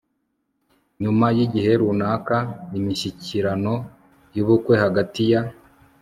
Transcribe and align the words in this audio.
nyuma 1.01 1.25
yigihe 1.37 1.71
runaka, 1.81 2.37
imishyikirano 2.77 3.73
yubukwe 4.35 4.73
hagati 4.83 5.21
ya 5.31 5.41